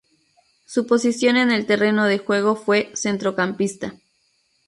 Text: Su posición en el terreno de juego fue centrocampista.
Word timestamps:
Su 0.65 0.87
posición 0.87 1.37
en 1.37 1.51
el 1.51 1.67
terreno 1.67 2.05
de 2.05 2.17
juego 2.17 2.55
fue 2.55 2.89
centrocampista. 2.95 3.93